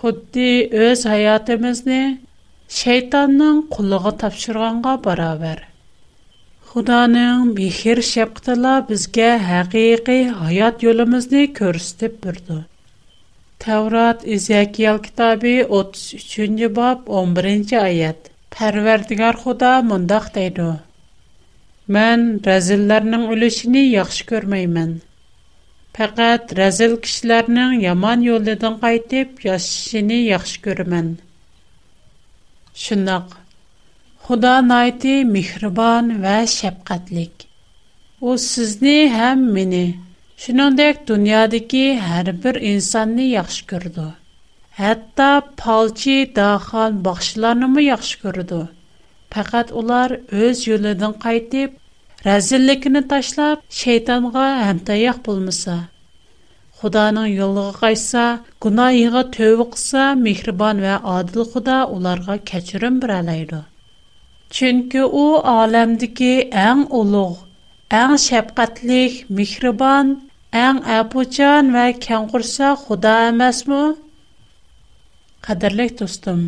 худди 0.00 0.46
өз 0.86 1.04
хаятымызни 1.10 1.98
шайтанның 2.78 3.60
қулығы 3.76 4.12
тапшырғанға 4.24 4.96
баравар. 5.06 5.60
Худаның 6.72 7.52
бихир 7.60 8.02
шепқтыла 8.10 8.74
бізге 8.90 9.30
хағи-иғи 9.46 10.18
хаят 10.42 10.84
ёлымызни 10.88 11.44
көрістіп 11.60 12.18
бұрду. 12.26 12.58
Таврат, 13.66 14.26
Изякиял 14.38 14.98
китаби, 15.06 15.54
33 15.76 16.70
баб, 16.80 17.06
11-жы 17.22 17.78
айад. 17.84 18.30
Парвердіңар 18.58 19.36
худа 19.46 19.72
мундах 19.90 20.32
дайду. 20.38 20.72
Мен 21.94 22.20
рәзилләрнең 22.46 23.22
үлешен 23.34 23.74
яхшы 23.76 24.24
күрмәймен. 24.28 24.90
Фақат 25.98 26.52
рәзил 26.58 26.92
кешеләрнең 27.06 27.72
яман 27.84 28.22
юлдан 28.26 28.76
кайтып 28.84 29.40
яшәшен 29.46 30.12
яхшы 30.14 30.60
күрмәм. 30.68 31.08
Шуннак 32.82 33.34
Худа 34.22 34.52
найты 34.68 35.16
михрибан 35.32 36.12
вә 36.22 36.36
шәфкатьлек. 36.52 37.42
У 38.20 38.36
сезне 38.36 38.96
һәм 39.16 39.42
мине 39.58 39.82
Шинондек 40.44 41.02
дөньядагы 41.10 41.84
һәр 42.06 42.30
бер 42.46 42.62
инсанны 42.70 43.26
яхшы 43.32 43.66
күрде. 43.72 44.06
Хәтта 44.78 45.32
палчи 45.56 46.18
дахан 46.38 47.02
бахшыларны 47.02 47.82
яхшы 47.88 48.20
күрде. 48.22 48.68
Фақат 49.30 49.70
улар 49.80 50.18
үз 50.34 50.64
юлдан 50.66 51.12
кайтып 51.22 51.79
Rəzillikini 52.28 53.00
taşlab, 53.10 53.58
şeytanğa 53.82 54.46
həmtayaq 54.66 55.18
bulmasa. 55.28 55.74
Xudanın 56.80 57.26
yoluğa 57.36 57.70
qaysa, 57.82 58.24
günahığa 58.64 59.22
tövbə 59.36 59.64
qılsa, 59.76 60.02
mehriban 60.24 60.82
və 60.84 60.98
adil 61.16 61.40
Xuda 61.54 61.78
onlara 61.94 62.36
keçirim 62.50 62.98
birələydi. 63.04 63.60
Çünki 64.58 65.04
o 65.22 65.24
aləmdəki 65.60 66.32
ən 66.68 66.84
uluq, 67.00 67.38
ən 68.02 68.14
şəfqətlik, 68.28 69.16
mehriban, 69.40 70.12
ən 70.66 70.82
əpucan 71.00 71.72
və 71.78 71.86
kənqursa 72.08 72.74
Xuda 72.84 73.14
emasmı? 73.32 73.80
Qadirlik 75.48 75.96
dostum, 76.04 76.42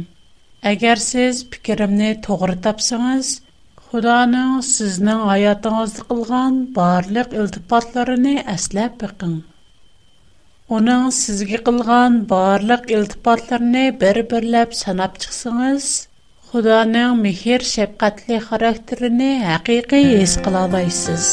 Әгәр 0.75 0.99
сез 1.09 1.39
пикеремне 1.55 2.09
тогры 2.29 2.55
тапсаңыз, 2.69 3.29
Құданың 3.92 4.52
сізнің 4.64 5.18
аятыңызды 5.33 6.05
қылған 6.11 6.55
барлык 6.76 7.35
елтіпатларыни 7.37 8.31
аслап 8.52 8.94
бігің. 9.02 9.35
Оның 10.76 11.11
сізгі 11.16 11.59
қылған 11.66 12.14
барлык 12.31 12.87
елтіпатларыни 12.96 13.83
бір-бірлеп 14.05 14.72
санап 14.78 15.18
чығсыңыз, 15.26 15.88
Құданың 16.55 17.20
михер 17.26 17.66
шепкатли 17.74 18.38
характерыни 18.46 19.28
хақиғи 19.44 20.00
ес 20.22 20.38
қылалайсыз. 20.46 21.26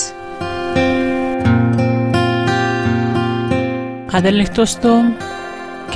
Қадырлих, 4.12 4.52
тосту, 4.60 4.98